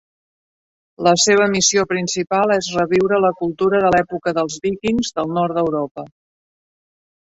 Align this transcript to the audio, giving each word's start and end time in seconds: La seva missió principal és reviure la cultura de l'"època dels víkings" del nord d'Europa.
La 1.07 1.11
seva 1.23 1.45
missió 1.55 1.83
principal 1.91 2.53
és 2.57 2.69
reviure 2.79 3.21
la 3.27 3.31
cultura 3.43 3.83
de 3.85 3.91
l'"època 3.93 4.35
dels 4.39 4.57
víkings" 4.67 5.13
del 5.19 5.31
nord 5.41 5.57
d'Europa. 5.61 6.11